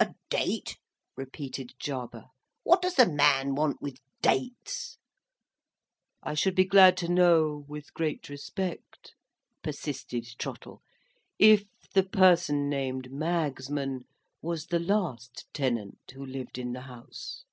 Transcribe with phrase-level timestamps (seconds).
[0.00, 0.78] "A date!"
[1.14, 2.28] repeated Jarber.
[2.62, 4.96] "What does the man want with dates!"
[6.22, 9.12] "I should be glad to know, with great respect,"
[9.62, 10.80] persisted Trottle,
[11.38, 14.06] "if the person named Magsman
[14.40, 17.44] was the last tenant who lived in the House.